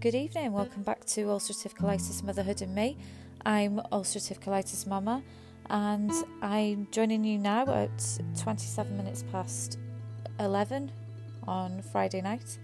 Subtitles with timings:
[0.00, 2.96] Good evening, welcome back to Ulcerative Colitis Motherhood and Me.
[3.44, 5.24] I'm Ulcerative Colitis Mama,
[5.70, 9.76] and I'm joining you now at 27 minutes past
[10.38, 10.92] 11
[11.48, 12.60] on Friday night.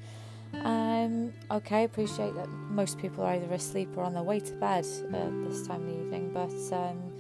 [0.63, 4.53] Um, okay, I appreciate that most people are either asleep or on their way to
[4.53, 7.13] bed at this time of the evening, but um,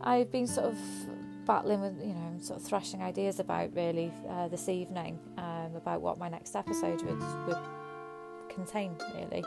[0.00, 0.78] I've been sort of
[1.46, 6.00] battling with, you know, sort of thrashing ideas about really uh, this evening um, about
[6.00, 7.58] what my next episode would, would
[8.54, 9.44] contain, really.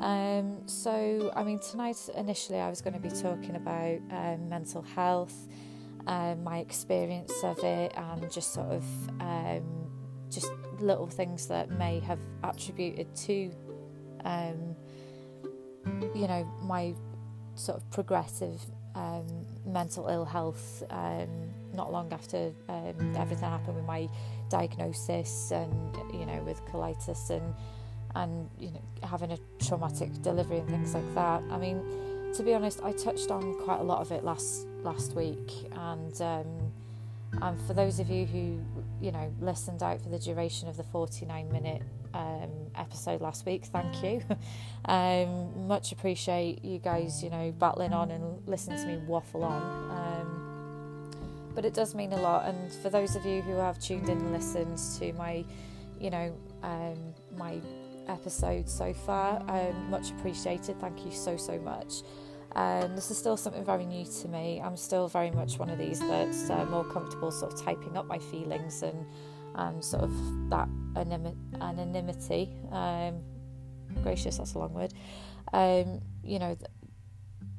[0.00, 4.82] Um, so, I mean, tonight initially I was going to be talking about um, mental
[4.82, 5.48] health,
[6.06, 8.84] um, my experience of it, and just sort of
[9.20, 9.90] um,
[10.28, 10.50] just
[10.80, 13.52] little things that may have attributed to,
[14.24, 14.74] um,
[16.14, 16.94] you know, my
[17.54, 18.60] sort of progressive
[18.94, 19.26] um,
[19.64, 20.82] mental ill health
[21.74, 22.52] not long after
[23.16, 24.06] everything happened with my
[24.50, 27.54] diagnosis and you know with colitis and
[28.14, 31.42] and you know having a traumatic delivery and things like that.
[31.50, 31.82] I mean,
[32.34, 36.20] to be honest, I touched on quite a lot of it last last week, and
[36.20, 36.72] um,
[37.40, 38.60] and for those of you who
[39.00, 41.82] you know listened out for the duration of the 49 minute
[42.14, 44.22] um, episode last week, thank you.
[44.84, 49.62] um, much appreciate you guys, you know, battling on and listening to me waffle on.
[49.90, 51.12] Um,
[51.54, 54.18] but it does mean a lot, and for those of you who have tuned in
[54.18, 55.44] and listened to my,
[56.00, 56.96] you know, um,
[57.36, 57.60] my
[58.08, 59.42] episodes so far.
[59.48, 60.80] Um, much appreciated.
[60.80, 62.02] Thank you so, so much.
[62.54, 64.60] Um, this is still something very new to me.
[64.62, 68.06] I'm still very much one of these that's uh, more comfortable sort of typing up
[68.06, 69.06] my feelings and
[69.54, 72.54] and sort of that anonymity.
[72.70, 73.20] Um,
[74.02, 74.94] gracious, that's a long word.
[75.52, 76.56] Um, you know,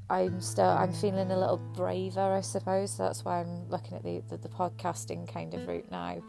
[0.10, 2.98] I'm still I'm feeling a little braver, I suppose.
[2.98, 6.22] That's why I'm looking at the the, the podcasting kind of route now.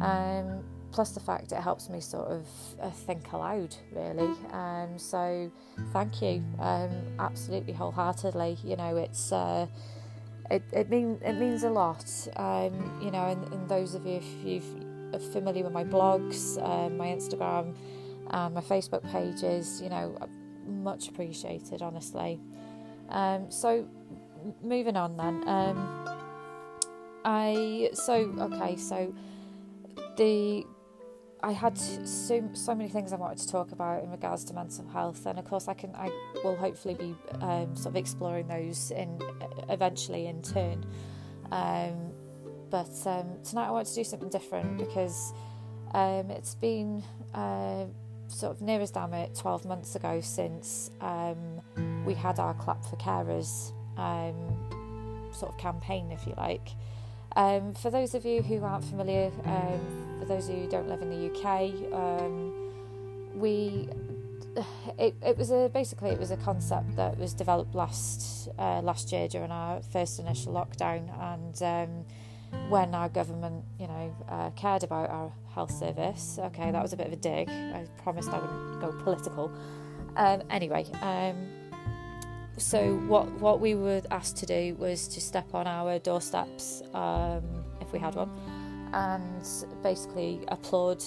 [0.00, 0.64] Um,
[0.96, 2.46] plus the fact it helps me sort of
[2.80, 4.32] uh, think aloud really.
[4.50, 5.52] Um, so
[5.92, 8.56] thank you um, absolutely wholeheartedly.
[8.64, 9.66] You know it's uh,
[10.50, 12.10] it, it, mean, it means a lot.
[12.36, 14.62] Um, you know and, and, those of you if you
[15.12, 17.76] are familiar with my blogs um, my instagram
[18.30, 20.16] and my facebook pages you know
[20.66, 22.40] much appreciated honestly.
[23.10, 23.86] Um, so
[24.62, 26.08] moving on then um,
[27.24, 29.12] i so okay so
[30.16, 30.64] the
[31.42, 34.88] I had so so many things I wanted to talk about in regards to mental
[34.88, 36.10] health, and of course I can I
[36.42, 39.20] will hopefully be um, sort of exploring those in
[39.68, 40.84] eventually in turn.
[41.52, 42.12] Um,
[42.70, 45.32] but um, tonight I want to do something different because
[45.92, 47.02] um, it's been
[47.34, 47.84] uh,
[48.28, 51.60] sort of near as damn it 12 months ago since um,
[52.04, 53.72] we had our clap for carers
[55.32, 56.70] sort of campaign, if you like.
[57.34, 59.30] For those of you who aren't familiar,
[60.18, 62.52] for those who don't live in the UK, um,
[63.34, 63.88] we
[64.98, 69.12] it, it was a basically it was a concept that was developed last uh, last
[69.12, 72.04] year during our first initial lockdown, and um,
[72.70, 76.38] when our government, you know, uh, cared about our health service.
[76.40, 77.48] Okay, that was a bit of a dig.
[77.48, 79.52] I promised I wouldn't go political.
[80.16, 80.86] Um, anyway.
[81.02, 81.48] Um,
[82.58, 87.42] so what what we were asked to do was to step on our doorsteps um,
[87.82, 88.30] if we had one
[88.92, 89.46] and
[89.82, 91.02] basically applaud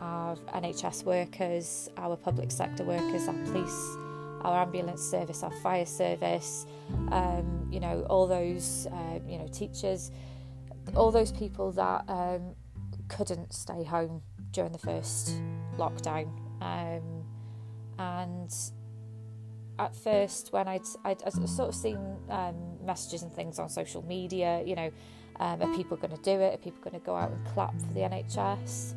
[0.00, 3.96] our NHS workers, our public sector workers, our police,
[4.42, 6.66] our ambulance service, our fire service,
[7.10, 10.10] um, you know, all those, uh, you know, teachers,
[10.94, 12.54] all those people that um,
[13.08, 15.40] couldn't stay home during the first
[15.76, 16.28] lockdown.
[16.60, 17.24] Um,
[17.98, 18.54] and
[19.78, 21.98] at first when I'd, I'd, I'd sort of seen
[22.30, 24.90] um, messages and things on social media, you know,
[25.38, 26.54] um, are people going to do it?
[26.54, 28.94] Are people going to go out and clap for the NHS?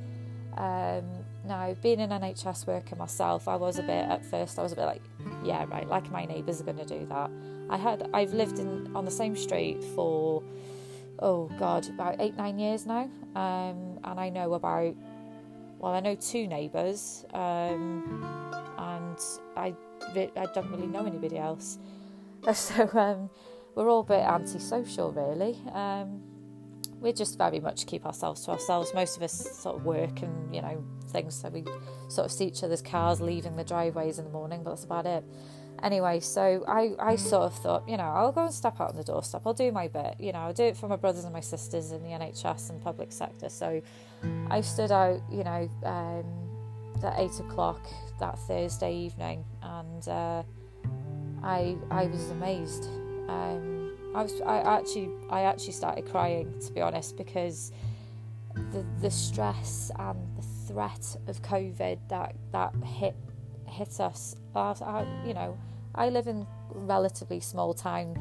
[0.57, 1.05] Um,
[1.45, 4.59] now, being an NHS worker myself, I was a bit at first.
[4.59, 5.01] I was a bit like,
[5.43, 7.31] yeah, right, like my neighbours are going to do that.
[7.69, 10.43] I had I've lived in on the same street for
[11.19, 14.95] oh god about eight nine years now, um, and I know about
[15.77, 18.25] well I know two neighbours, um,
[18.77, 19.19] and
[19.55, 19.75] I
[20.15, 21.77] I don't really know anybody else.
[22.53, 23.29] So um,
[23.75, 25.57] we're all a bit antisocial, really.
[25.73, 26.21] Um,
[26.99, 28.93] we just very much keep ourselves to ourselves.
[28.93, 31.63] Most of us sort of work and you know things, so we
[32.07, 35.05] sort of see each other's cars leaving the driveways in the morning, but that's about
[35.05, 35.23] it.
[35.81, 38.97] Anyway, so I, I sort of thought, you know, I'll go and step out on
[38.97, 39.43] the doorstep.
[39.45, 40.15] I'll do my bit.
[40.19, 42.81] You know, I'll do it for my brothers and my sisters in the NHS and
[42.81, 43.47] public sector.
[43.47, 43.81] So
[44.49, 46.49] I stood out, you know, um,
[47.03, 47.79] at eight o'clock
[48.19, 50.43] that Thursday evening, and uh,
[51.41, 52.85] I I was amazed.
[53.29, 53.78] Um,
[54.15, 57.71] I was I actually I actually started crying to be honest because
[58.71, 63.15] the the stress and the threat of COVID that that hit
[63.67, 64.35] hit us.
[64.55, 65.57] I, I, you know,
[65.95, 68.19] I live in relatively small town,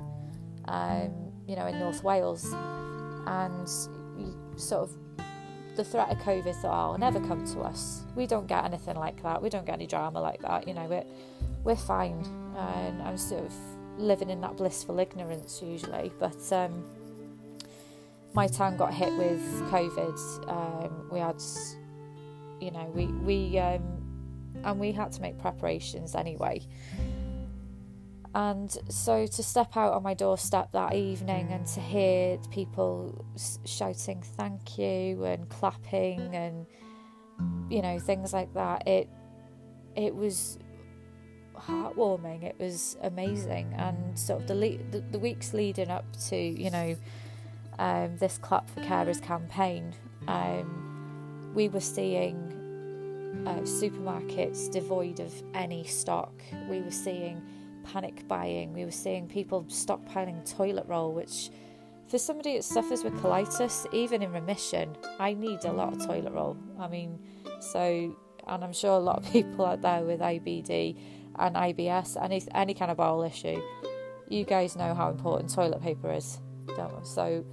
[0.67, 2.45] um, you know, in North Wales,
[3.27, 3.69] and
[4.57, 4.91] sort of
[5.77, 8.03] the threat of COVID thought, oh, will never come to us.
[8.17, 9.41] We don't get anything like that.
[9.41, 10.67] We don't get any drama like that.
[10.67, 11.05] You know, we're,
[11.63, 12.27] we're fine.
[12.57, 13.53] And I'm sort of
[13.99, 16.13] living in that blissful ignorance usually.
[16.19, 16.85] But um,
[18.35, 20.49] my town got hit with COVID.
[20.49, 21.43] Um, we had,
[22.61, 23.83] you know, we, we, um,
[24.65, 26.67] and we had to make preparations anyway.
[28.35, 33.25] And so to step out on my doorstep that evening and to hear people
[33.65, 36.67] shouting thank you and clapping and
[37.71, 39.09] you know things like that, it
[39.97, 40.59] it was
[41.61, 42.43] heartwarming.
[42.43, 46.71] It was amazing, and sort of the le- the, the, weeks leading up to you
[46.71, 46.97] know
[47.79, 49.95] um, this Clap for Carers campaign,
[50.27, 52.37] um, we were seeing
[53.47, 56.33] uh, supermarkets devoid of any stock.
[56.69, 57.43] We were seeing
[57.85, 58.73] panic buying.
[58.73, 61.51] We were seeing people stockpiling toilet roll, which
[62.09, 66.33] for somebody that suffers with colitis, even in remission, I need a lot of toilet
[66.33, 66.57] roll.
[66.79, 67.19] I mean,
[67.61, 68.17] so,
[68.47, 70.97] and I'm sure a lot of people out there with IBD
[71.39, 73.61] and IBS, any any kind of bowel issue,
[74.29, 76.39] you guys know how important toilet paper is,
[76.77, 77.45] don't So,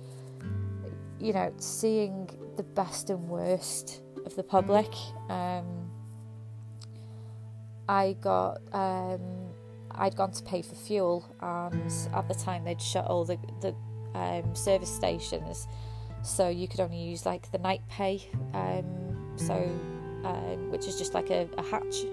[1.20, 4.92] you know, seeing the best and worst of the public,
[5.30, 5.90] um,
[7.88, 9.22] I got um,
[9.92, 13.76] I'd gone to pay for fuel, and at the time they'd shut all the the
[14.18, 15.68] um, service stations,
[16.24, 19.54] so you could only use like the night pay, um, so
[20.26, 22.04] um, which is just like a, a hatch,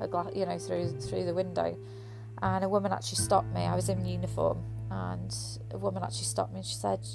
[0.00, 1.76] a glass, you know, through through the window.
[2.40, 3.62] And a woman actually stopped me.
[3.62, 5.34] I was in uniform, and
[5.72, 7.06] a woman actually stopped me and she said,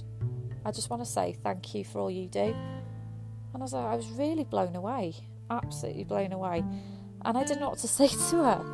[0.66, 2.56] "I just want to say thank you for all you do."
[3.54, 5.14] And I was like, I was really blown away,
[5.50, 6.64] absolutely blown away,
[7.24, 8.66] and I didn't know what to say to her.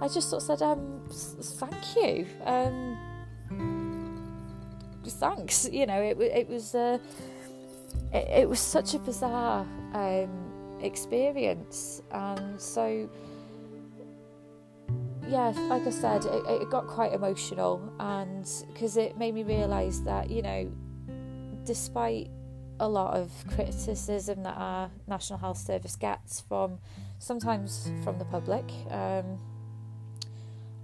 [0.00, 2.26] I just sort of said, um, thank you.
[2.44, 2.96] Um,
[5.10, 5.68] thanks.
[5.70, 6.98] You know, it, it was uh,
[8.12, 13.08] it, it, was such a bizarre um, experience, and so
[15.28, 20.00] yeah, like I said, it, it got quite emotional, and because it made me realise
[20.00, 20.70] that you know,
[21.64, 22.30] despite
[22.80, 26.78] a lot of criticism that our National Health Service gets from
[27.18, 28.64] sometimes from the public.
[28.90, 29.38] Um,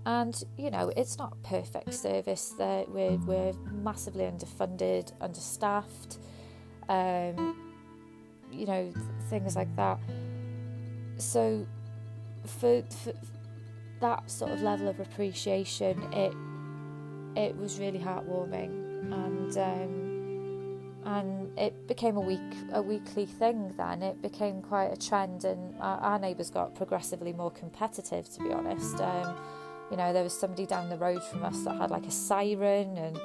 [0.07, 6.19] and you know it's not perfect service that we're, we're massively underfunded understaffed
[6.91, 7.57] um,
[8.53, 8.93] you know
[9.31, 9.99] things like that
[11.17, 11.67] so
[12.45, 13.15] for, for
[14.05, 16.35] that sort of level of appreciation it
[17.37, 18.73] it was really heartwarming.
[19.13, 20.05] And um,
[21.07, 22.41] and it became a week
[22.73, 24.03] a weekly thing then.
[24.03, 28.53] It became quite a trend and our, our neighbours got progressively more competitive to be
[28.53, 29.01] honest.
[29.01, 29.37] Um,
[29.91, 32.97] you know, there was somebody down the road from us that had like a siren,
[32.97, 33.19] and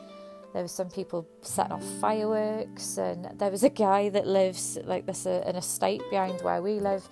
[0.54, 5.06] there was some people setting off fireworks, and there was a guy that lives like
[5.06, 7.08] this uh, an estate behind where we live,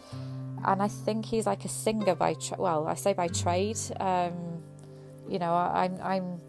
[0.66, 3.80] and I think he's like a singer by tra- well, I say by trade.
[4.00, 4.64] Um,
[5.28, 6.42] you know, I, I'm I'm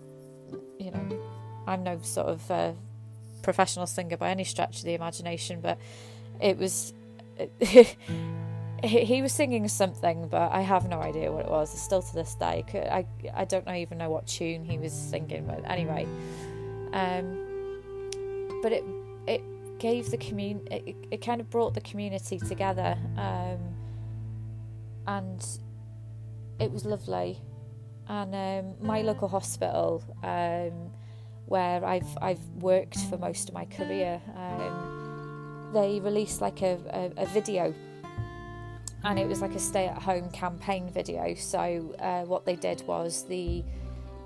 [0.78, 1.20] you know
[1.66, 2.72] I'm no sort of uh,
[3.42, 5.78] professional singer by any stretch of the imagination, but
[6.40, 6.92] it was.
[8.84, 11.70] he, was singing something, but I have no idea what it was.
[11.70, 15.46] Still to this day, I, I don't know, even know what tune he was singing.
[15.46, 16.06] But anyway,
[16.92, 18.84] um, but it
[19.26, 19.42] it
[19.78, 23.58] gave the commun it, it kind of brought the community together, um,
[25.08, 25.44] and
[26.60, 27.40] it was lovely.
[28.08, 30.92] And um, my local hospital, um,
[31.46, 37.22] where I've I've worked for most of my career, um, they released like a, a,
[37.22, 37.74] a video
[39.04, 41.34] and it was like a stay at home campaign video.
[41.34, 43.64] So, uh, what they did was the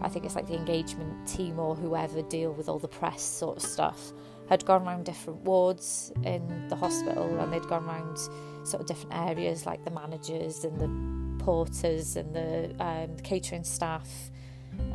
[0.00, 3.58] I think it's like the engagement team or whoever deal with all the press sort
[3.58, 4.12] of stuff
[4.48, 8.18] had gone around different wards in the hospital and they'd gone around
[8.64, 13.64] sort of different areas like the managers and the porters and the, um, the catering
[13.64, 14.08] staff,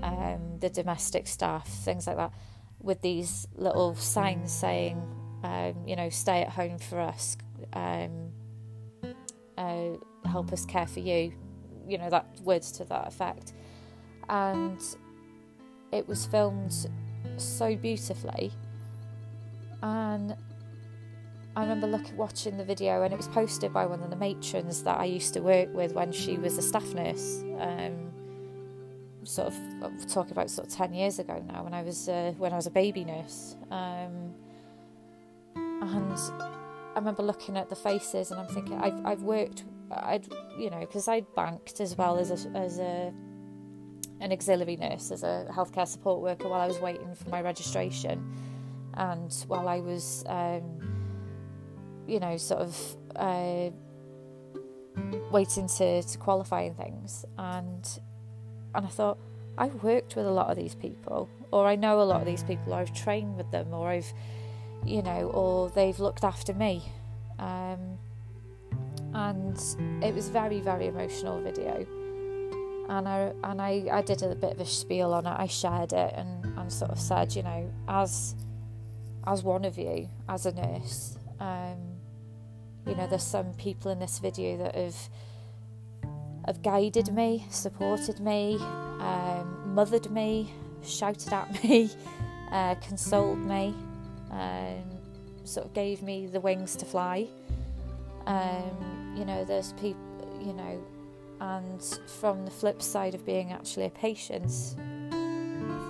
[0.01, 2.31] um, the domestic staff, things like that,
[2.81, 5.01] with these little signs saying,
[5.43, 7.37] um, you know, stay at home for us.
[7.73, 8.31] Um,
[9.57, 11.33] uh, help us care for you,
[11.87, 13.53] you know, that words to that effect.
[14.29, 14.81] And
[15.91, 16.87] it was filmed
[17.37, 18.51] so beautifully.
[19.81, 20.35] And
[21.57, 24.83] I remember looking, watching the video, and it was posted by one of the matrons
[24.83, 27.43] that I used to work with when she was a staff nurse.
[27.59, 28.11] Um,
[29.23, 32.53] sort of talking about sort of ten years ago now, when I was uh, when
[32.53, 33.55] I was a baby nurse.
[33.71, 34.35] Um,
[35.55, 40.27] and I remember looking at the faces and I'm thinking, I've, I've worked I'd
[40.59, 43.11] you know because I'd banked as well as a, as a
[44.19, 48.23] an auxiliary nurse as a healthcare support worker while I was waiting for my registration,
[48.93, 50.96] and while I was um,
[52.07, 53.69] you know sort of uh,
[55.31, 57.99] waiting to to qualify and things, and
[58.73, 59.17] and I thought
[59.57, 62.43] I've worked with a lot of these people, or I know a lot of these
[62.43, 64.11] people, or I've trained with them, or I've
[64.85, 66.83] you know, or they've looked after me.
[67.39, 67.97] Um,
[69.13, 71.85] and it was very, very emotional video.
[72.89, 75.35] And I and I, I did a bit of a spiel on it.
[75.37, 78.35] I shared it and, and sort of said, you know, as
[79.25, 81.96] as one of you, as a nurse, um,
[82.87, 85.09] you know, there's some people in this video that have
[86.45, 88.55] have guided me, supported me,
[88.99, 91.89] um, mothered me, shouted at me,
[92.51, 93.75] uh, consoled me,
[94.31, 94.83] um,
[95.43, 97.27] sort of gave me the wings to fly.
[98.25, 100.01] Um, you know, there's people,
[100.41, 100.81] you know,
[101.41, 101.81] and
[102.19, 104.49] from the flip side of being actually a patient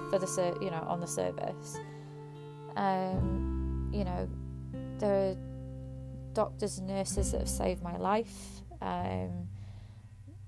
[0.09, 1.77] for the, you know, on the service,
[2.75, 4.27] um, you know,
[4.97, 5.35] there are
[6.37, 8.61] doctors and nurses that have saved my life.
[8.79, 9.49] Um,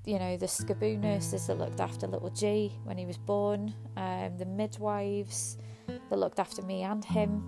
[0.05, 4.38] you know, the SCBU nurses that looked after little G when he was born, um,
[4.38, 7.43] the midwives that looked after me and him,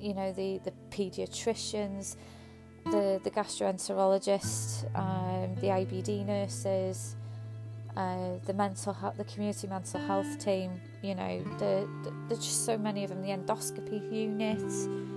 [0.00, 2.16] you know the the paediatricians,
[2.86, 7.16] the the gastroenterologist, um, the IBD nurses,
[7.98, 10.80] uh, the mental health, the community mental health team.
[11.02, 13.20] You know, the, the, there's just so many of them.
[13.20, 15.15] The endoscopy unit.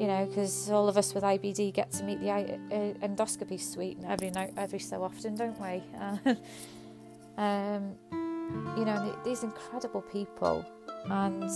[0.00, 3.98] You know, because all of us with IBD get to meet the uh, endoscopy suite
[4.08, 5.82] every night, every so often, don't we?
[7.36, 7.96] um,
[8.78, 10.64] you know, these incredible people,
[11.04, 11.50] and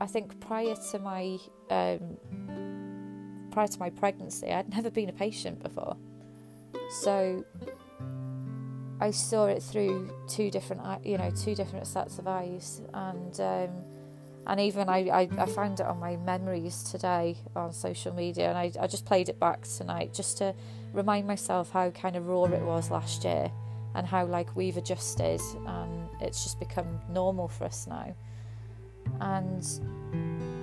[0.00, 1.38] I think prior to my
[1.70, 2.18] um,
[3.52, 5.96] prior to my pregnancy, I'd never been a patient before,
[7.02, 7.44] so
[9.00, 13.70] I saw it through two different, you know, two different sets of eyes, and um,
[14.48, 18.56] and even I, I, I, found it on my memories today on social media, and
[18.56, 20.54] I, I just played it back tonight just to
[20.94, 23.52] remind myself how kind of raw it was last year,
[23.94, 28.14] and how like we've adjusted, and it's just become normal for us now.
[29.20, 29.62] And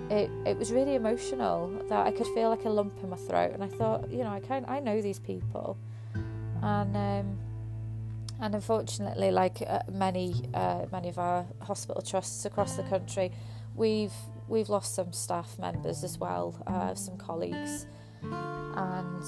[0.10, 3.52] it it was really emotional that I could feel like a lump in my throat
[3.54, 5.78] and I thought you know I kind I know these people.
[6.62, 7.38] And um,
[8.42, 13.32] and unfortunately like uh, many uh, many of our hospital trusts across the country
[13.76, 14.14] we've
[14.48, 17.88] we've lost some staff members as well uh, some colleagues
[18.22, 19.24] and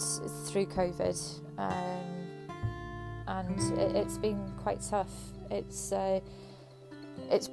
[0.48, 2.50] through covid um,
[3.28, 5.12] and it, has been quite tough
[5.52, 6.20] it's uh,
[7.30, 7.50] it's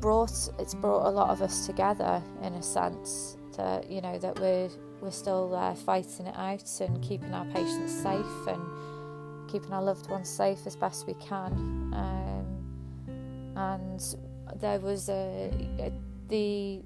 [0.00, 4.38] brought it's brought a lot of us together in a sense that you know that
[4.38, 9.82] we're we're still uh, fighting it out and keeping our patients safe and keeping our
[9.82, 11.52] loved ones safe as best we can.
[11.94, 14.16] Um, and
[14.60, 15.92] there was a, a,
[16.28, 16.82] the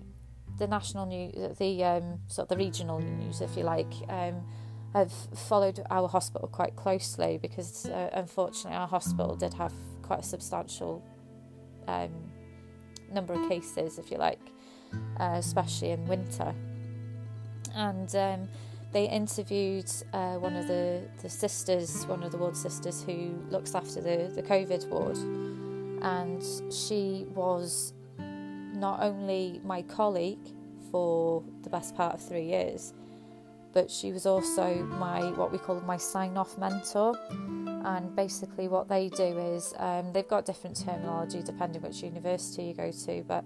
[0.58, 4.46] the national news, the um, sort of the regional news, if you like, um,
[4.94, 9.72] have followed our hospital quite closely because uh, unfortunately our hospital did have
[10.02, 11.02] quite a substantial
[11.88, 12.10] um,
[13.10, 14.40] number of cases, if you like,
[15.18, 16.54] uh, especially in winter.
[17.74, 18.48] And um,
[18.92, 23.74] they interviewed uh, one of the, the sisters, one of the ward sisters who looks
[23.74, 25.16] after the, the COVID ward.
[26.02, 27.94] And she was
[28.82, 30.46] not only my colleague
[30.90, 32.92] for the best part of three years,
[33.72, 37.16] but she was also my what we call my sign off mentor.
[37.84, 42.74] And basically what they do is um, they've got different terminology depending which university you
[42.74, 43.44] go to but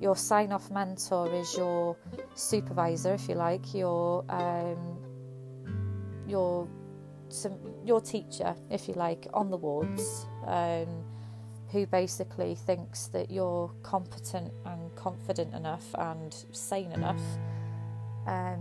[0.00, 1.96] your sign off mentor is your
[2.34, 4.98] supervisor if you like your um,
[6.26, 6.66] your
[7.28, 10.26] some, your teacher if you like on the wards.
[10.46, 11.04] Um,
[11.72, 17.22] who basically thinks that you're competent and confident enough and sane enough
[18.26, 18.60] um,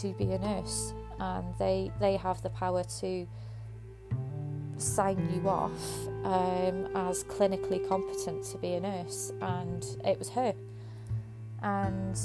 [0.00, 3.26] to be a nurse and they they have the power to
[4.80, 10.54] sign you off um, as clinically competent to be a nurse, and it was her.
[11.62, 12.18] And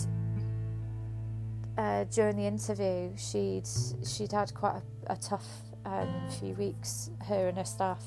[1.77, 3.67] uh, during the interview, she'd
[4.07, 5.47] she'd had quite a, a tough
[5.85, 6.09] um,
[6.39, 8.03] few weeks, her and her staff.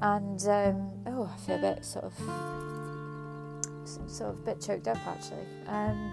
[0.00, 2.14] And um, oh, I feel a bit sort of
[4.08, 5.46] sort of a bit choked up actually.
[5.66, 6.12] Um,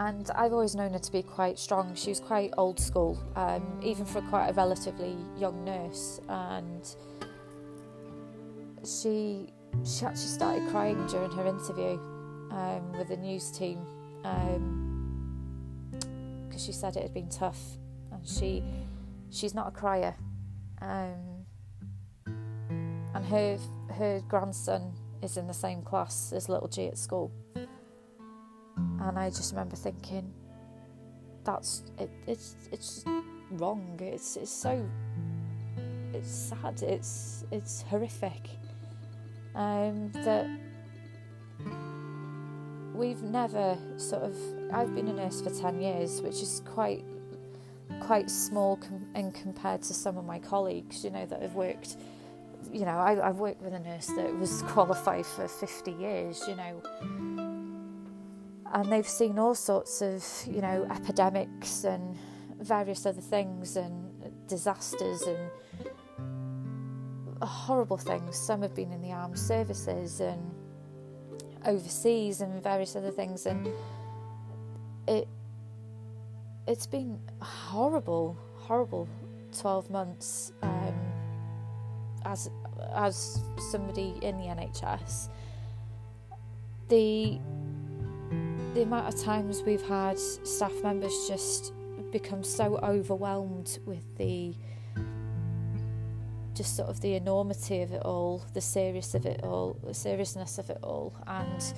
[0.00, 1.94] and I've always known her to be quite strong.
[1.94, 6.96] She was quite old school, um, even for quite a relatively young nurse, and
[8.84, 9.52] she
[9.84, 12.00] she actually started crying during her interview
[12.50, 13.84] um, with the news team
[14.22, 17.60] because um, she said it had been tough,
[18.10, 18.64] and she
[19.30, 20.14] she's not a crier.
[20.80, 21.29] Um,
[23.14, 23.58] and her
[23.94, 27.30] her grandson is in the same class as little G at school.
[28.76, 30.32] And I just remember thinking,
[31.44, 33.04] that's it, it's it's
[33.50, 33.98] wrong.
[34.00, 34.86] It's it's so
[36.12, 36.82] it's sad.
[36.82, 38.50] It's it's horrific.
[39.54, 40.46] Um, that
[42.94, 44.36] we've never sort of.
[44.72, 47.04] I've been a nurse for ten years, which is quite
[48.00, 51.04] quite small com- compared to some of my colleagues.
[51.04, 51.96] You know that have worked.
[52.72, 56.44] You know, I, I've worked with a nurse that was qualified for 50 years.
[56.46, 56.82] You know,
[58.72, 62.16] and they've seen all sorts of you know epidemics and
[62.60, 64.10] various other things and
[64.46, 65.50] disasters and
[67.42, 68.36] horrible things.
[68.36, 70.54] Some have been in the armed services and
[71.66, 73.68] overseas and various other things, and
[75.08, 75.26] it
[76.66, 79.08] it's been horrible, horrible
[79.56, 80.89] twelve months um,
[82.24, 82.50] as
[82.94, 85.28] as somebody in the NHS.
[86.88, 87.38] The
[88.74, 91.72] the amount of times we've had staff members just
[92.12, 94.54] become so overwhelmed with the
[96.54, 100.58] just sort of the enormity of it all, the serious of it all, the seriousness
[100.58, 101.74] of it all, and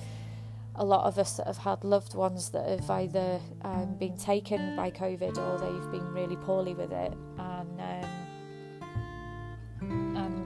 [0.75, 4.75] a lot of us that have had loved ones that have either um, been taken
[4.75, 8.09] by COVID or they've been really poorly with it, and um,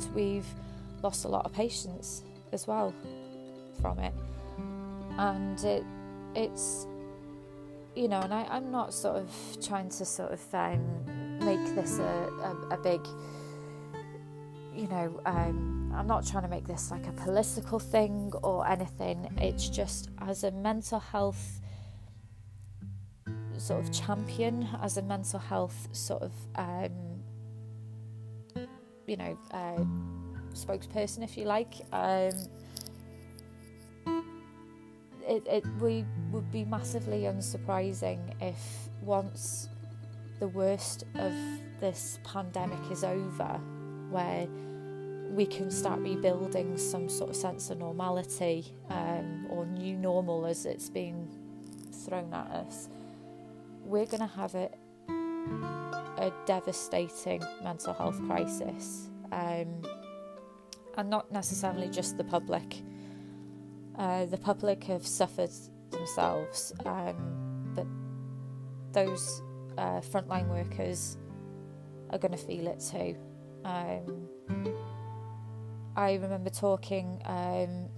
[0.06, 0.48] and we've
[1.04, 2.94] lost a lot of patients as well
[3.82, 4.14] from it,
[5.18, 5.84] and it
[6.36, 6.88] it's
[7.96, 9.30] you know, and I, I'm not sort of
[9.62, 13.02] trying to sort of um, make this a, a, a big
[14.76, 19.28] you know, um, I'm not trying to make this like a political thing or anything.
[19.38, 21.60] It's just as a mental health
[23.58, 26.92] sort of champion, as a mental health sort of, um,
[29.08, 29.84] you know, uh,
[30.54, 31.74] spokesperson, if you like.
[31.92, 32.34] Um,
[35.28, 39.68] it, it we would be massively unsurprising if once
[40.40, 41.34] the worst of
[41.82, 43.60] this pandemic is over,
[44.10, 44.48] where
[45.32, 50.66] we can start rebuilding some sort of sense of normality um, or new normal as
[50.66, 51.28] it's being
[51.92, 52.90] thrown at us,
[53.84, 54.70] we're going to have a,
[56.18, 59.10] a devastating mental health crisis.
[59.32, 59.82] Um,
[60.98, 62.82] and not necessarily just the public.
[63.98, 65.52] Uh, the public have suffered
[65.92, 67.86] themselves, um, but
[68.94, 69.42] those
[69.78, 71.18] uh, frontline workers
[72.10, 73.16] are going to feel it too.
[73.64, 74.28] Um,
[75.96, 77.90] I remember talking um,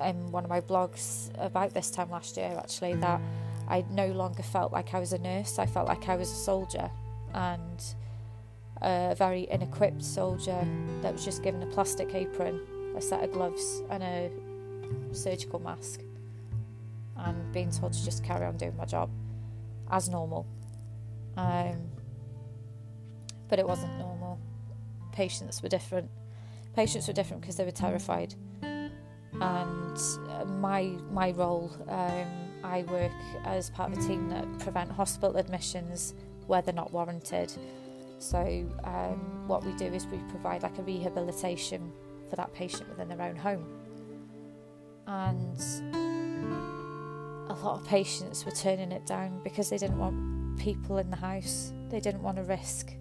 [0.00, 3.20] in one of my blogs about this time last year actually that
[3.68, 6.34] I no longer felt like I was a nurse, I felt like I was a
[6.34, 6.90] soldier
[7.36, 7.94] and
[8.82, 10.66] a very inequipped soldier
[11.02, 12.60] that was just given a plastic apron,
[12.96, 14.30] a set of gloves, and a
[15.12, 16.00] surgical mask,
[17.16, 19.10] and being told to just carry on doing my job
[19.90, 20.46] as normal.
[21.36, 21.90] Um,
[23.48, 24.40] but it wasn't normal.
[25.12, 26.10] Patients were different
[26.74, 28.34] patients were different because they were terrified.
[28.62, 29.98] And
[30.30, 32.26] uh, my my role, um,
[32.64, 33.12] I work
[33.44, 36.14] as part of a team that prevent hospital admissions
[36.46, 37.52] where they're not warranted.
[38.18, 38.38] So
[38.84, 41.92] um, what we do is we provide like a rehabilitation
[42.30, 43.66] for that patient within their own home.
[45.06, 45.60] And
[47.50, 51.16] a lot of patients were turning it down because they didn't want people in the
[51.16, 51.72] house.
[51.90, 52.92] They didn't want to risk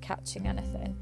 [0.00, 0.96] catching anything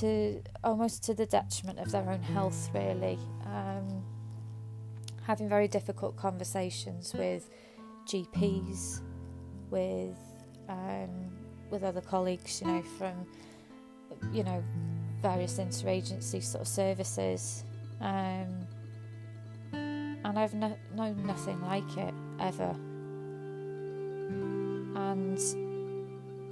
[0.00, 3.18] to almost to the detriment of their own health, really.
[3.44, 4.04] Um,
[5.22, 7.48] having very difficult conversations with
[8.06, 9.00] GPs,
[9.70, 10.16] with
[10.72, 11.30] um,
[11.70, 13.26] with other colleagues, you know, from
[14.32, 14.62] you know
[15.20, 17.64] various interagency sort of services,
[18.00, 18.66] um,
[19.72, 22.74] and I've no- known nothing like it ever.
[24.94, 25.38] And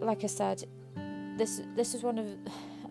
[0.01, 0.65] like I said,
[1.37, 2.27] this this is one of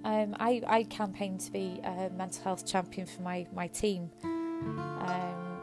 [0.03, 5.61] um, I, I campaigned to be a mental health champion for my, my team um,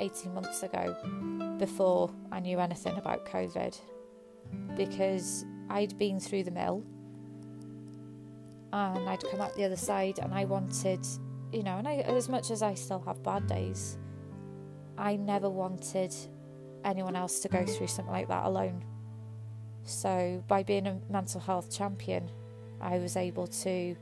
[0.00, 3.78] 18 months ago before I knew anything about COVID
[4.76, 6.84] because I'd been through the mill
[8.72, 11.06] and I'd come out the other side and I wanted,
[11.52, 13.98] you know, and I, as much as I still have bad days,
[14.98, 16.14] I never wanted
[16.84, 18.84] anyone else to go through something like that alone.
[19.84, 22.30] So by being a mental health champion,
[22.80, 23.96] I was able to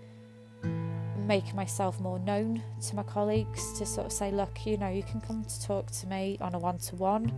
[1.26, 5.02] make myself more known to my colleagues to sort of say, look, you know, you
[5.02, 7.32] can come to talk to me on a one to one,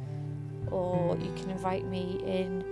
[0.70, 2.64] or you can invite me in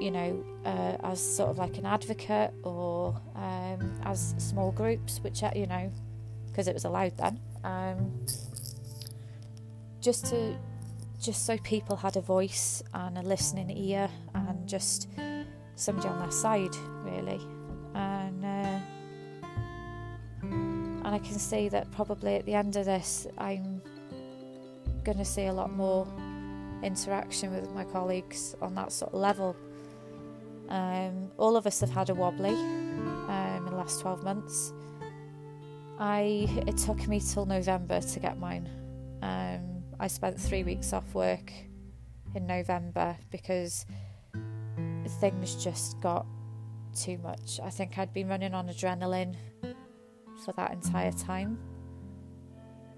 [0.00, 5.42] you know, uh, as sort of like an advocate or um, as small groups, which,
[5.54, 5.90] you know,
[6.48, 7.40] because it was allowed then.
[7.64, 8.26] Um,
[10.00, 10.56] just to,
[11.20, 15.08] just so people had a voice and a listening ear and just
[15.74, 17.40] somebody on their side, really.
[17.94, 18.80] And, uh,
[20.42, 23.82] and I can see that probably at the end of this, I'm
[25.04, 26.06] going to see a lot more
[26.82, 29.56] interaction with my colleagues on that sort of level.
[30.68, 34.72] Um, all of us have had a wobbly um, in the last 12 months.
[35.98, 38.68] I it took me till November to get mine.
[39.22, 41.52] Um, I spent three weeks off work
[42.34, 43.84] in November because
[45.20, 46.26] things just got
[46.94, 47.60] too much.
[47.62, 49.34] I think I'd been running on adrenaline
[50.44, 51.58] for that entire time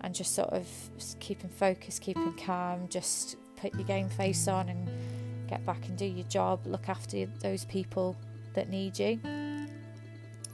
[0.02, 0.66] and just sort of
[1.20, 4.90] keeping focus, keeping calm, just put your game face on and
[5.50, 8.16] get back and do your job, look after those people
[8.54, 9.20] that need you,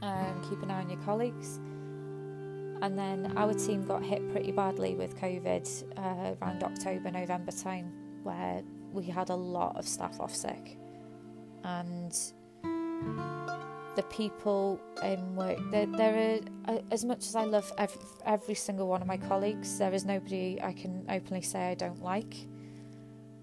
[0.03, 1.61] um, keep an eye on your colleagues.
[2.83, 7.93] And then our team got hit pretty badly with COVID uh, around October, November time,
[8.23, 10.79] where we had a lot of staff off sick.
[11.65, 12.13] And
[13.97, 18.89] the people in work, there, there are, as much as I love every, every single
[18.89, 22.35] one of my colleagues, there is nobody I can openly say I don't like.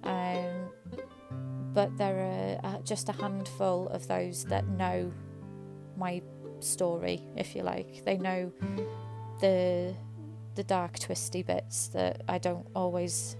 [0.03, 0.69] Um,
[1.73, 5.11] but there are uh, just a handful of those that know
[5.97, 6.21] my
[6.59, 8.03] story, if you like.
[8.05, 8.51] They know
[9.41, 9.95] the
[10.55, 13.35] the dark, twisty bits that I don't always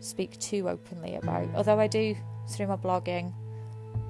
[0.00, 1.48] speak too openly about.
[1.54, 2.16] Although I do
[2.48, 3.34] through my blogging,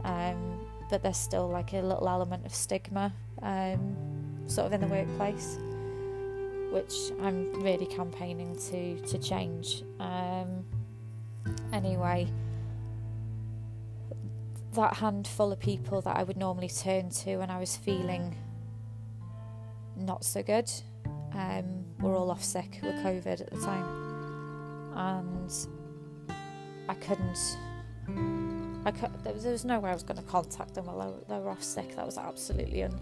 [0.05, 3.97] um, but there's still like a little element of stigma, um,
[4.47, 5.59] sort of in the workplace,
[6.73, 9.83] which I'm really campaigning to to change.
[9.99, 10.65] Um,
[11.73, 12.29] anyway,
[14.75, 18.37] that handful of people that I would normally turn to when I was feeling
[19.97, 20.71] not so good
[21.35, 25.53] um, were all off sick with COVID at the time, and
[26.89, 27.59] I couldn't.
[28.85, 31.23] I could, there, was, there was no way I was going to contact them while
[31.29, 31.95] they were off sick.
[31.97, 32.99] That was absolutely un,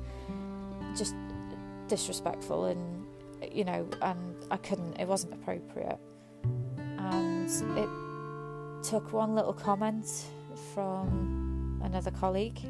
[0.96, 1.14] just
[1.86, 3.06] disrespectful, and
[3.52, 4.96] you know, and I couldn't.
[4.98, 5.98] It wasn't appropriate,
[6.98, 7.88] and it
[8.84, 10.06] took one little comment
[10.74, 12.60] from another colleague,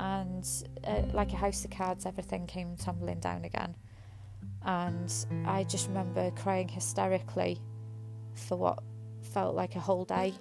[0.00, 0.48] and
[0.86, 3.74] uh, like a house of cards, everything came tumbling down again.
[4.64, 5.12] And
[5.46, 7.60] I just remember crying hysterically
[8.34, 8.82] for what
[9.22, 10.34] felt like a whole day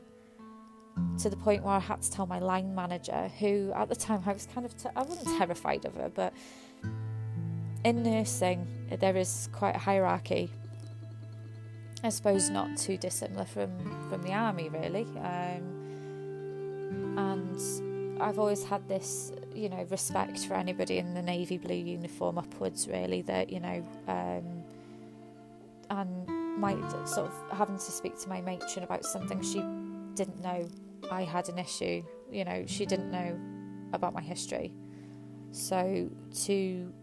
[1.20, 4.24] to the point where I had to tell my line manager, who at the time
[4.26, 6.34] I was kind of, I wasn't terrified of her, but
[7.84, 8.68] in nursing,
[9.00, 10.50] there is quite a hierarchy
[12.04, 13.72] I suppose not too dissimilar from
[14.10, 15.08] from the army, really.
[15.18, 15.87] Um,
[17.18, 22.38] and I've always had this, you know, respect for anybody in the navy blue uniform
[22.38, 23.22] upwards, really.
[23.22, 24.64] That you know, um,
[25.90, 26.74] and my
[27.06, 29.64] sort of having to speak to my matron about something she
[30.16, 30.68] didn't know
[31.12, 32.04] I had an issue.
[32.32, 33.40] You know, she didn't know
[33.94, 34.74] about my history,
[35.52, 36.10] so
[36.46, 36.94] to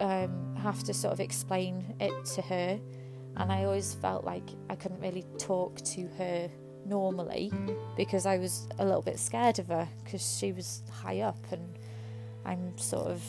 [0.00, 2.80] um, have to sort of explain it to her
[3.36, 6.50] and I always felt like I couldn't really talk to her
[6.86, 7.52] normally
[7.96, 11.78] because I was a little bit scared of her because she was high up and
[12.44, 13.22] I'm sort of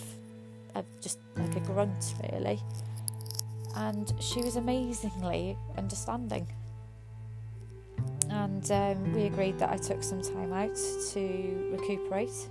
[1.02, 2.60] just like a grunt really.
[3.76, 6.48] And she was amazingly understanding.
[8.30, 10.78] And um, we agreed that I took some time out
[11.12, 12.50] to recuperate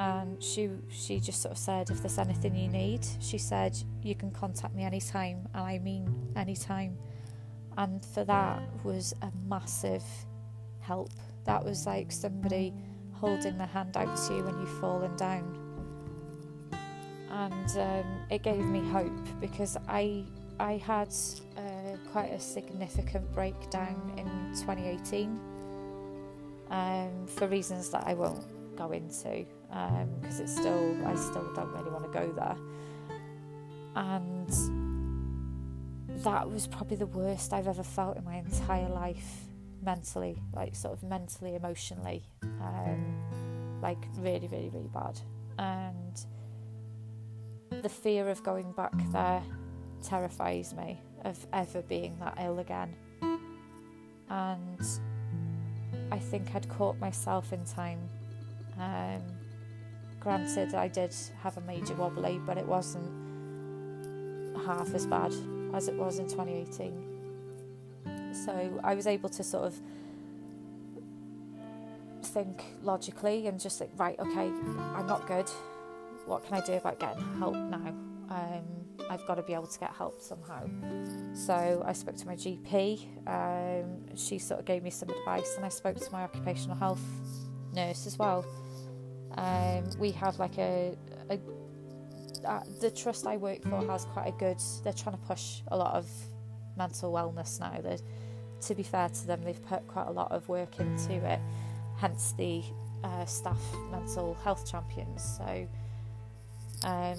[0.00, 4.14] and she she just sort of said if there's anything you need she said you
[4.14, 6.96] can contact me anytime and I mean anytime
[7.78, 10.04] and for that was a massive
[10.80, 11.12] help
[11.44, 12.74] that was like somebody
[13.12, 15.70] holding their hand out to you when you've fallen down
[17.30, 20.24] and um, it gave me hope because I
[20.58, 21.14] I had
[21.56, 25.40] uh, quite a significant breakdown in 2018
[26.70, 28.44] um, for reasons that I won't
[28.76, 32.56] go into because um, it's still I still don't really want to go there.
[33.96, 34.50] And
[36.22, 39.44] that was probably the worst I've ever felt in my entire life,
[39.82, 45.20] mentally, like sort of mentally, emotionally, um, like really, really, really bad.
[45.58, 46.24] And
[47.82, 49.42] the fear of going back there
[50.02, 52.94] terrifies me of ever being that ill again.
[54.28, 54.86] And
[56.12, 58.08] I think I'd caught myself in time.
[58.78, 59.22] Um,
[60.20, 63.10] Granted, I did have a major wobbly, but it wasn't
[64.66, 65.32] half as bad
[65.74, 67.10] as it was in 2018.
[68.32, 69.74] So I was able to sort of
[72.22, 74.50] think logically and just like, right, okay,
[74.94, 75.48] I'm not good.
[76.26, 77.94] What can I do about getting help now?
[78.30, 78.64] Um,
[79.08, 80.68] I've got to be able to get help somehow.
[81.34, 83.06] So I spoke to my GP.
[83.26, 87.02] Um, she sort of gave me some advice, and I spoke to my occupational health
[87.74, 88.44] nurse as well.
[89.36, 90.96] Um, we have like a,
[91.28, 91.38] a
[92.44, 94.58] uh, the trust I work for has quite a good.
[94.82, 96.08] They're trying to push a lot of
[96.76, 97.80] mental wellness now.
[97.82, 97.98] They're,
[98.62, 101.40] to be fair to them, they've put quite a lot of work into it.
[101.96, 102.62] Hence the
[103.04, 105.38] uh, staff mental health champions.
[105.38, 105.68] So,
[106.84, 107.18] um,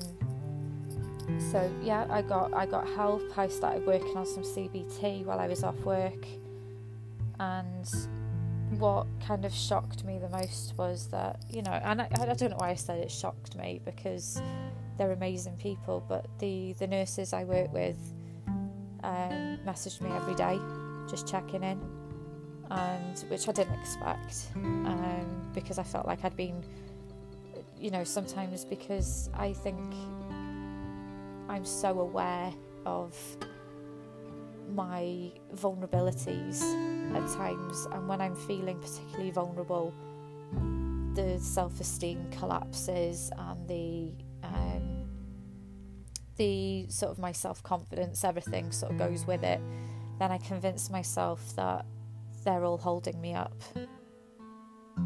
[1.51, 3.37] so yeah, I got I got help.
[3.37, 6.25] I started working on some CBT while I was off work,
[7.39, 7.87] and
[8.79, 12.51] what kind of shocked me the most was that you know, and I, I don't
[12.51, 14.41] know why I said it shocked me because
[14.97, 17.97] they're amazing people, but the the nurses I work with
[19.03, 20.59] um, messaged me every day,
[21.09, 21.81] just checking in,
[22.69, 26.63] and which I didn't expect um, because I felt like I'd been,
[27.79, 29.79] you know, sometimes because I think
[31.49, 32.53] I'm so aware
[32.85, 33.15] of
[34.73, 36.61] my vulnerabilities
[37.15, 39.93] at times, and when I'm feeling particularly vulnerable,
[41.13, 44.11] the self esteem collapses and the
[44.43, 45.05] um,
[46.37, 49.61] the sort of my self confidence, everything sort of goes with it.
[50.19, 51.85] Then I convince myself that
[52.43, 53.61] they're all holding me up,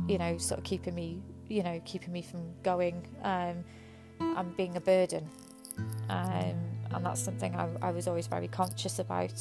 [0.07, 3.63] you know, sort of keeping me, you know, keeping me from going um,
[4.19, 5.29] and being a burden
[6.09, 6.55] um,
[6.91, 9.33] and that's something I, I was always very conscious about,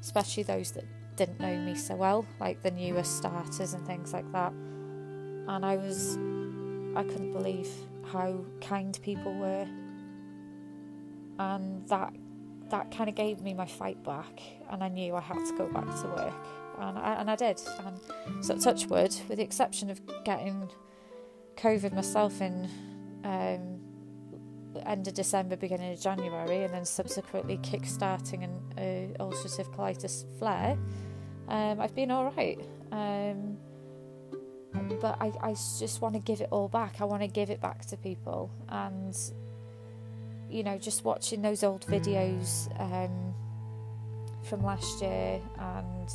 [0.00, 0.84] especially those that
[1.16, 4.52] didn't know me so well, like the newer starters and things like that.
[4.52, 6.16] And I was,
[6.96, 7.68] I couldn't believe
[8.12, 9.66] how kind people were,
[11.38, 12.12] and that
[12.70, 14.40] that kind of gave me my fight back,
[14.70, 16.46] and I knew I had to go back to work,
[16.78, 17.60] and I, and I did.
[17.84, 20.68] And so, touch wood, with the exception of getting
[21.56, 22.68] COVID myself in
[23.24, 23.80] um,
[24.84, 30.76] end of December, beginning of January, and then subsequently kick-starting an uh, ulcerative colitis flare,
[31.48, 32.60] um, I've been all right.
[32.90, 33.58] Um,
[35.00, 37.00] but I, I just want to give it all back.
[37.00, 39.16] I want to give it back to people, and
[40.48, 43.34] you know, just watching those old videos um,
[44.44, 46.08] from last year, and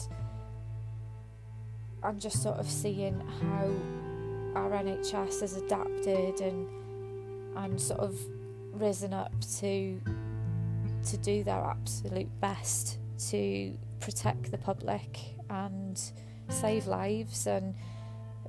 [2.04, 3.69] I'm just sort of seeing how
[4.56, 6.67] our NHS has adapted and
[7.56, 8.17] and sort of
[8.74, 10.00] risen up to
[11.06, 15.19] to do their absolute best to protect the public
[15.50, 16.02] and
[16.50, 17.76] save lives and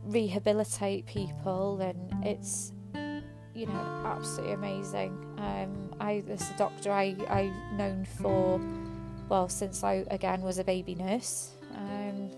[0.05, 2.73] rehabilitate people and it's
[3.55, 5.11] you know absolutely amazing.
[5.39, 8.61] Um, I this a doctor I I've known for
[9.29, 12.31] well since I again was a baby nurse um,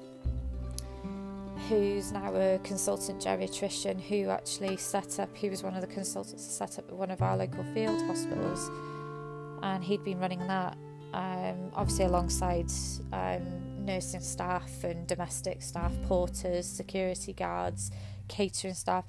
[1.68, 6.46] who's now a consultant geriatrician who actually set up, he was one of the consultants
[6.46, 8.70] to set up one of our local field hospitals,
[9.62, 10.76] and he'd been running that
[11.14, 12.70] um, obviously alongside
[13.12, 13.42] um,
[13.84, 17.90] nursing staff and domestic staff, porters, security guards,
[18.28, 19.04] catering staff,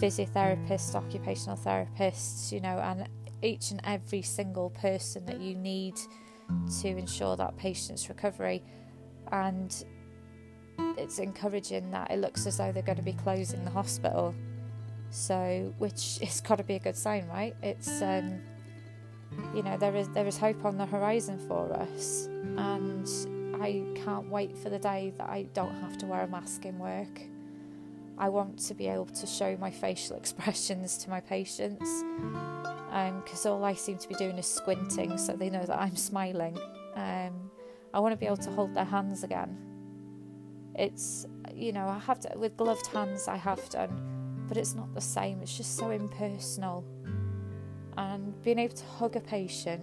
[0.00, 3.08] physiotherapists, occupational therapists, you know, and
[3.42, 5.94] each and every single person that you need
[6.80, 8.62] to ensure that patient's recovery.
[9.32, 9.84] And
[10.96, 14.34] it's encouraging that it looks as though they're going to be closing the hospital.
[15.10, 17.54] So, which has got to be a good sign, right?
[17.62, 18.40] It's, um,
[19.54, 23.08] you know, there is there is hope on the horizon for us, and
[23.60, 26.78] I can't wait for the day that I don't have to wear a mask in
[26.78, 27.20] work.
[28.18, 32.04] I want to be able to show my facial expressions to my patients,
[33.22, 35.96] because um, all I seem to be doing is squinting, so they know that I'm
[35.96, 36.58] smiling.
[36.94, 37.50] Um,
[37.94, 39.56] I want to be able to hold their hands again
[40.74, 44.92] it's you know I have to with gloved hands I have done, but it's not
[44.94, 45.40] the same.
[45.42, 46.84] It's just so impersonal.
[47.96, 49.82] And being able to hug a patient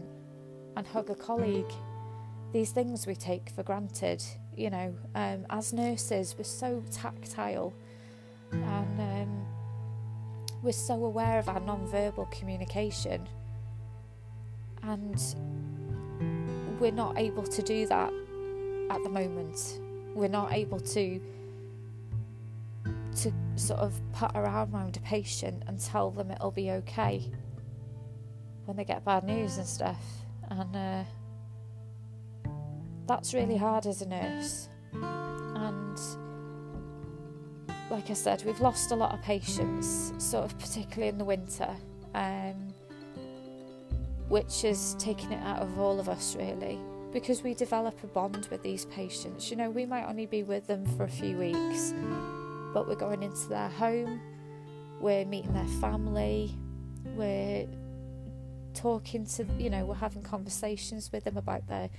[0.76, 1.72] and hug a colleague,
[2.54, 4.24] these things we take for granted.
[4.56, 7.74] You know, um, as nurses, we're so tactile,
[8.52, 9.46] and um,
[10.64, 13.28] we're so aware of our non-verbal communication,
[14.84, 15.36] and
[16.80, 18.12] we're not able to do that
[18.90, 19.80] at the moment
[20.18, 21.22] we're not able to
[23.16, 27.30] to sort of put our arm around a patient and tell them it'll be okay
[28.66, 30.04] when they get bad news and stuff
[30.50, 31.04] and uh,
[33.08, 36.00] that's really hard as a nurse and
[37.90, 41.70] like I said we've lost a lot of patients sort of particularly in the winter
[42.14, 42.74] um,
[44.28, 46.80] which has taken it out of all of us really
[47.12, 49.50] because we develop a bond with these patients.
[49.50, 51.94] You know, we might only be with them for a few weeks,
[52.74, 54.22] but we're going into their home,
[55.00, 56.56] we're meeting their family,
[57.16, 57.68] we're
[58.74, 61.90] talking to, you know, we're having conversations with them about their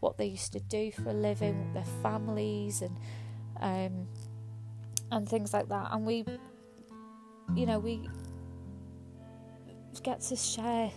[0.00, 2.96] what they used to do for a living, their families, and
[3.60, 4.08] um,
[5.10, 5.88] and things like that.
[5.92, 6.24] And we,
[7.54, 8.08] you know, we
[10.02, 10.90] get to share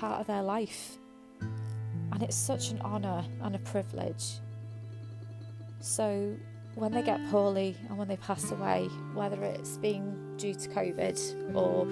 [0.00, 0.98] part of their life,
[1.40, 4.40] and it's such an honour and a privilege.
[5.80, 6.36] So
[6.74, 11.54] when they get poorly and when they pass away, whether it's being due to COVID
[11.54, 11.86] or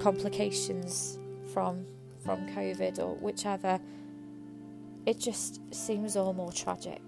[0.00, 1.18] complications
[1.52, 1.86] from
[2.24, 3.80] from COVID or whichever,
[5.06, 7.02] it just seems all more tragic.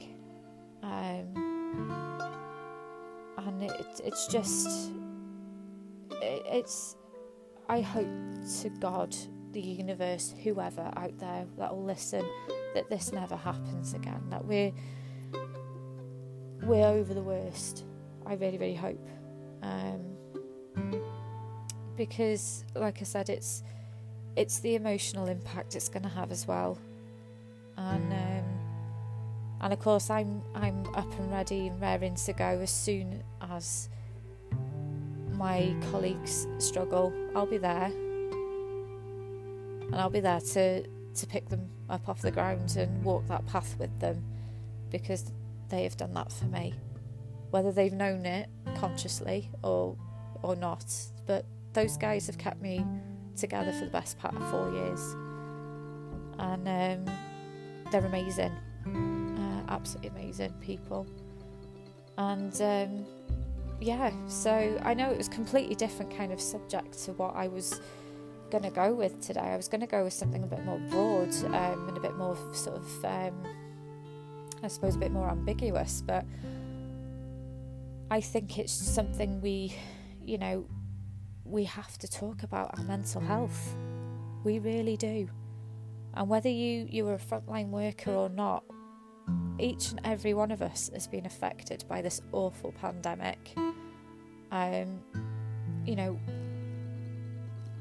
[0.82, 1.34] Um,
[3.38, 4.92] and it, it's just,
[6.20, 6.96] it, it's,
[7.68, 8.08] I hope
[8.60, 9.14] to God,
[9.52, 12.24] the universe, whoever out there that will listen,
[12.74, 14.72] that this never happens again, that we're,
[16.62, 17.84] we're over the worst.
[18.26, 19.08] I really, really hope.
[19.62, 20.16] Um,
[21.96, 23.62] because, like I said, it's
[24.36, 26.78] it's the emotional impact it's going to have as well,
[27.90, 28.44] and um,
[29.60, 33.88] and of course I'm I'm up and ready and raring to go as soon as
[35.30, 37.12] my colleagues struggle.
[37.34, 37.90] I'll be there,
[39.86, 43.44] and I'll be there to to pick them up off the ground and walk that
[43.46, 44.24] path with them,
[44.90, 45.32] because
[45.68, 46.74] they have done that for me,
[47.50, 49.96] whether they've known it consciously or
[50.42, 50.84] or not.
[51.26, 52.84] But those guys have kept me
[53.36, 55.00] together for the best part of four years,
[56.38, 57.14] and um,
[57.92, 58.52] they're amazing,
[58.86, 61.06] uh, absolutely amazing people.
[62.18, 63.06] And um,
[63.80, 67.80] yeah, so I know it was completely different kind of subject to what I was
[68.50, 69.40] going to go with today.
[69.40, 72.16] I was going to go with something a bit more broad um, and a bit
[72.16, 73.46] more sort of um,
[74.62, 76.24] I suppose, a bit more ambiguous, but
[78.10, 79.74] I think it's something we,
[80.24, 80.66] you know,
[81.44, 83.74] we have to talk about our mental health.
[84.44, 85.28] We really do.
[86.14, 88.64] And whether you, you are a frontline worker or not,
[89.58, 93.54] each and every one of us has been affected by this awful pandemic.
[94.50, 95.00] Um,
[95.84, 96.18] you know,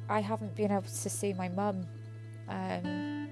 [0.10, 1.86] I haven't been able to see my mum
[2.48, 3.28] um,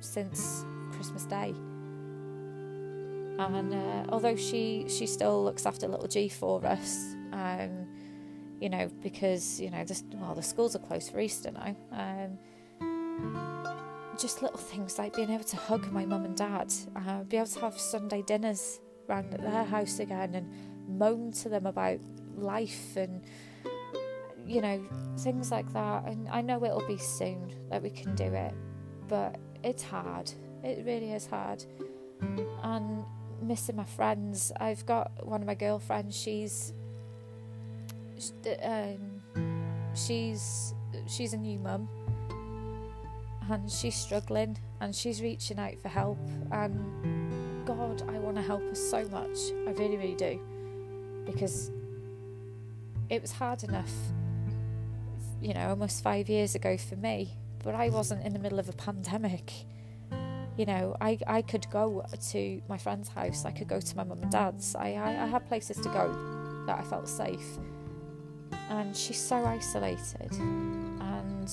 [0.00, 1.54] since Christmas Day
[3.38, 7.86] and uh, although she she still looks after little G for us, um,
[8.60, 11.76] you know, because you know, just well, the schools are closed for Easter now.
[11.92, 12.38] Um,
[14.18, 17.46] just little things like being able to hug my mum and dad, uh, be able
[17.46, 21.98] to have Sunday dinners round at their house again, and moan to them about
[22.36, 23.22] life and
[24.46, 24.82] you know
[25.18, 26.06] things like that.
[26.06, 28.54] And I know it'll be soon that we can do it,
[29.08, 30.30] but it's hard.
[30.62, 31.64] It really is hard,
[32.62, 33.04] and
[33.42, 34.52] missing my friends.
[34.58, 36.16] I've got one of my girlfriends.
[36.16, 36.72] She's
[38.62, 39.22] um,
[39.94, 40.74] she's
[41.06, 41.88] she's a new mum,
[43.50, 46.18] and she's struggling, and she's reaching out for help.
[46.50, 49.38] And God, I want to help her so much.
[49.66, 50.40] I really, really do,
[51.26, 51.70] because
[53.10, 53.92] it was hard enough,
[55.40, 57.36] you know, almost five years ago for me.
[57.62, 59.52] But I wasn't in the middle of a pandemic
[60.56, 64.04] you know, I, I could go to my friend's house, I could go to my
[64.04, 64.74] mum and dad's.
[64.74, 67.58] I, I, I had places to go that I felt safe.
[68.70, 70.32] And she's so isolated.
[70.32, 71.52] And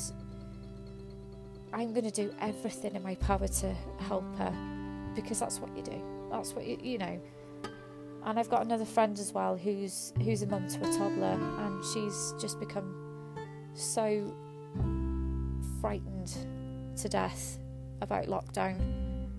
[1.74, 4.54] I'm going to do everything in my power to help her
[5.16, 6.02] because that's what you do.
[6.32, 7.20] That's what you, you know.
[8.26, 11.84] And I've got another friend as well who's who's a mum to a toddler, and
[11.86, 12.94] she's just become
[13.74, 14.34] so
[15.80, 16.36] frightened
[16.98, 17.58] to death
[18.02, 18.78] about lockdown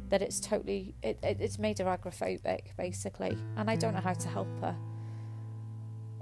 [0.08, 4.12] that it's totally it, it, it's made her agoraphobic basically and i don't know how
[4.12, 4.76] to help her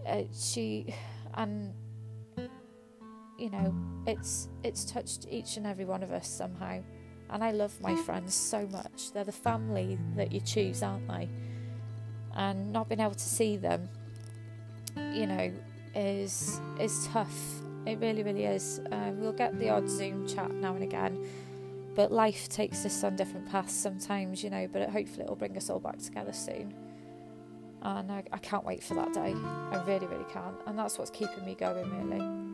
[0.07, 0.95] uh, she
[1.35, 1.73] and
[3.41, 3.75] you know
[4.07, 6.79] it's it's touched each and every one of us somehow
[7.31, 11.29] and i love my friends so much they're the family that you choose aren't they
[12.37, 13.89] and not being able to see them
[15.13, 15.53] you know
[15.95, 20.75] is is tough it really really is uh, we'll get the odd zoom chat now
[20.75, 21.19] and again
[21.95, 25.69] but life takes us on different paths sometimes, you know, but hopefully it'll bring us
[25.69, 26.73] all back together soon.
[27.83, 29.35] And I, I can't wait for that day.
[29.35, 30.57] I really, really can't.
[30.67, 32.50] And that's what's keeping me going, really.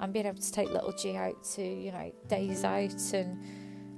[0.00, 3.38] And being able to take little G out to, you know, days out and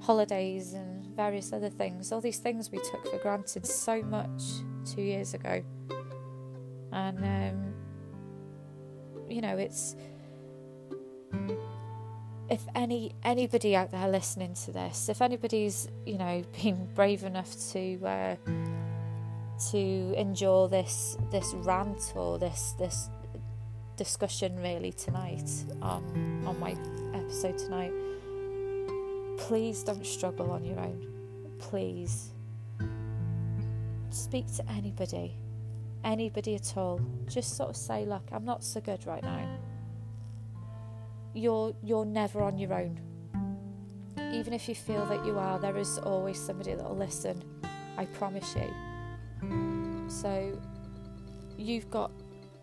[0.03, 2.11] holidays and various other things.
[2.11, 4.43] All these things we took for granted so much
[4.85, 5.63] two years ago.
[6.91, 7.75] And, um,
[9.31, 9.95] you know, it's
[12.53, 17.55] if any anybody out there listening to this, if anybody's you know been brave enough
[17.73, 18.37] to uh,
[19.71, 23.09] to endure this this rant or this this
[24.03, 25.49] discussion really tonight
[25.81, 26.03] on
[26.45, 26.73] on my
[27.15, 27.93] episode tonight.
[29.39, 31.07] Please don't struggle on your own.
[31.61, 32.33] Please
[34.11, 35.37] speak to anybody,
[36.03, 37.01] anybody at all.
[37.27, 39.47] Just sort of say, "Look, I'm not so good right now."
[41.33, 42.99] You're you're never on your own.
[44.33, 47.41] Even if you feel that you are, there is always somebody that will listen.
[47.97, 50.09] I promise you.
[50.09, 50.59] So
[51.57, 52.11] you've got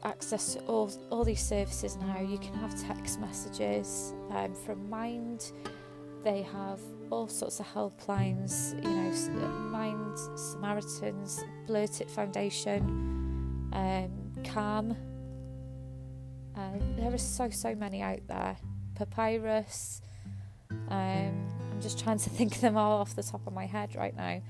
[0.04, 2.20] access to all, all these services now.
[2.20, 5.52] You can have text messages um, from Mind.
[6.24, 6.80] They have
[7.10, 14.96] all sorts of helplines, you know, Mind, Samaritans, Blurt It Foundation, um, Calm.
[16.56, 18.58] Uh, there are so, so many out there.
[18.96, 20.02] Papyrus.
[20.90, 24.16] Um, I'm just trying to think them all off the top of my head right
[24.16, 24.42] now.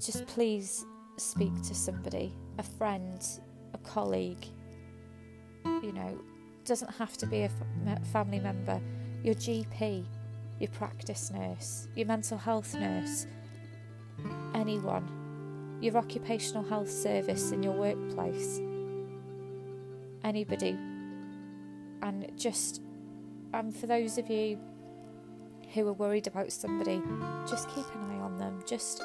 [0.00, 0.84] Just please
[1.16, 3.24] speak to somebody, a friend,
[3.84, 4.46] colleague,
[5.64, 6.18] you know,
[6.64, 7.50] doesn't have to be a
[8.12, 8.80] family member,
[9.22, 10.04] your GP,
[10.58, 13.26] your practice nurse, your mental health nurse,
[14.54, 18.60] anyone, your occupational health service in your workplace,
[20.22, 20.76] anybody.
[22.02, 22.80] And just,
[23.52, 24.58] and for those of you
[25.72, 27.02] who are worried about somebody,
[27.48, 28.62] just keep an eye on them.
[28.66, 29.02] Just,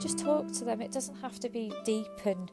[0.00, 0.80] just talk to them.
[0.80, 2.50] It doesn't have to be deep and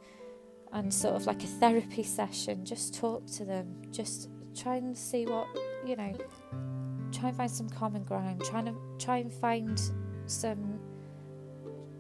[0.72, 2.65] and sort of like a therapy session.
[2.65, 3.76] Just talk to them.
[3.91, 5.47] Just try and see what
[5.86, 6.13] you know.
[7.11, 8.43] Try and find some common ground.
[8.43, 9.82] Try and try and find
[10.26, 10.80] some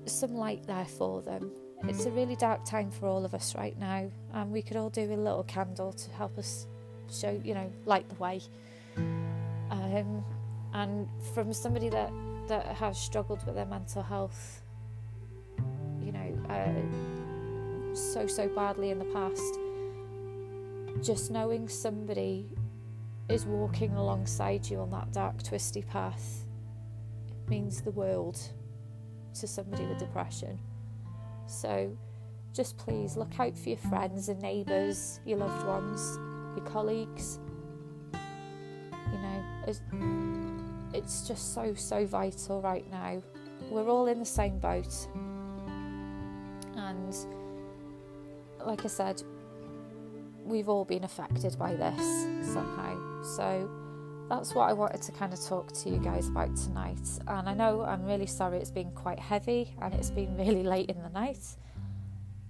[0.05, 1.51] some light there for them.
[1.83, 4.89] It's a really dark time for all of us right now, and we could all
[4.89, 6.67] do a little candle to help us
[7.09, 8.41] show, you know, light the way.
[8.97, 10.23] Um,
[10.73, 12.11] and from somebody that
[12.47, 14.61] that has struggled with their mental health,
[16.01, 16.45] you know.
[16.49, 17.18] Uh,
[17.99, 19.59] so, so badly in the past,
[21.01, 22.49] just knowing somebody
[23.29, 26.45] is walking alongside you on that dark, twisty path
[27.47, 28.39] means the world
[29.33, 30.59] to somebody with depression.
[31.47, 31.95] So,
[32.53, 36.19] just please look out for your friends and neighbours, your loved ones,
[36.55, 37.39] your colleagues.
[38.13, 39.81] You know, it's,
[40.93, 43.21] it's just so, so vital right now.
[43.69, 45.07] We're all in the same boat.
[46.75, 47.15] And
[48.65, 49.21] like I said,
[50.49, 53.23] we've all been affected by this somehow.
[53.23, 53.69] So
[54.29, 57.07] that's what I wanted to kind of talk to you guys about tonight.
[57.27, 60.89] And I know I'm really sorry it's been quite heavy and it's been really late
[60.89, 61.45] in the night.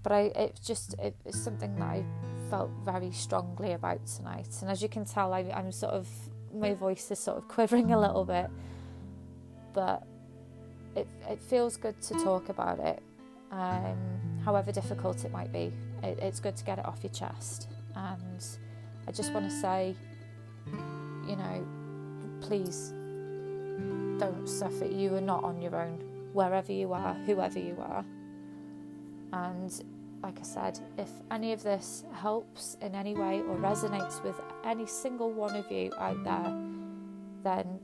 [0.01, 2.03] But I, it's just it, it's something that I
[2.49, 4.47] felt very strongly about tonight.
[4.61, 6.07] And as you can tell, I, I'm sort of
[6.53, 8.49] my voice is sort of quivering a little bit.
[9.73, 10.03] But
[10.95, 13.03] it it feels good to talk about it,
[13.51, 13.97] um,
[14.43, 15.71] however difficult it might be
[16.03, 17.69] it, it's good to get it off your chest.
[17.95, 18.45] And
[19.07, 19.95] I just want to say,
[20.67, 21.67] you know,
[22.41, 22.93] please
[24.19, 24.85] don't suffer.
[24.85, 25.99] You are not on your own,
[26.33, 28.05] wherever you are, whoever you are.
[29.31, 29.83] And
[30.21, 34.35] like I said, if any of this helps in any way or resonates with
[34.65, 36.53] any single one of you out there,
[37.43, 37.79] then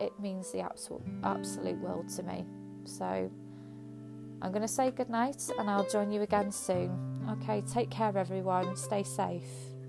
[0.00, 2.46] it means the absolute, absolute world to me.
[2.84, 3.30] So
[4.40, 6.90] I'm going to say goodnight and I'll join you again soon.
[7.42, 8.76] Okay, take care, everyone.
[8.76, 9.42] Stay safe.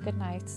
[0.03, 0.49] Good night.